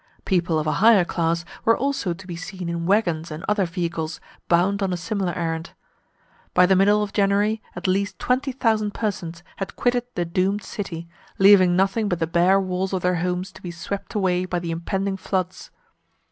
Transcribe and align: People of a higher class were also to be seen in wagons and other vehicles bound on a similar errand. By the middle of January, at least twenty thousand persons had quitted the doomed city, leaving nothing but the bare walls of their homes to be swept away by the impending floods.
People 0.25 0.57
of 0.57 0.65
a 0.65 0.71
higher 0.81 1.05
class 1.05 1.45
were 1.63 1.77
also 1.77 2.11
to 2.11 2.25
be 2.25 2.35
seen 2.35 2.67
in 2.69 2.87
wagons 2.87 3.29
and 3.29 3.45
other 3.47 3.65
vehicles 3.67 4.19
bound 4.47 4.81
on 4.81 4.91
a 4.91 4.97
similar 4.97 5.31
errand. 5.35 5.73
By 6.55 6.65
the 6.65 6.75
middle 6.75 7.03
of 7.03 7.13
January, 7.13 7.61
at 7.75 7.85
least 7.85 8.17
twenty 8.17 8.51
thousand 8.51 8.95
persons 8.95 9.43
had 9.57 9.75
quitted 9.75 10.05
the 10.15 10.25
doomed 10.25 10.63
city, 10.63 11.07
leaving 11.37 11.75
nothing 11.75 12.09
but 12.09 12.17
the 12.17 12.25
bare 12.25 12.59
walls 12.59 12.93
of 12.93 13.03
their 13.03 13.17
homes 13.17 13.51
to 13.51 13.61
be 13.61 13.69
swept 13.69 14.15
away 14.15 14.45
by 14.45 14.57
the 14.57 14.71
impending 14.71 15.17
floods. 15.17 15.69